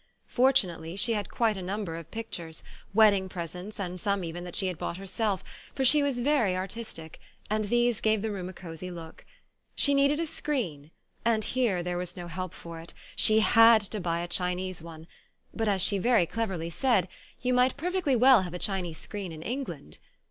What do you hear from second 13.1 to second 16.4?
she had to buy a Chinese one, but as she very